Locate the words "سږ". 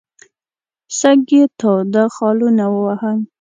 0.99-1.21